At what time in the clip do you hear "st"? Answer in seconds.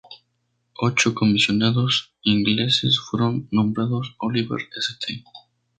4.75-5.23